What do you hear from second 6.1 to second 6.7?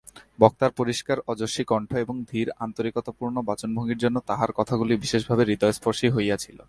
হইয়াছিল।